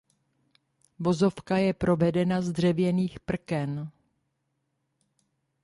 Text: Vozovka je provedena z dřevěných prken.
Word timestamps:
Vozovka 0.99 1.57
je 1.57 1.73
provedena 1.73 2.41
z 2.41 2.51
dřevěných 2.51 3.19
prken. 3.19 3.89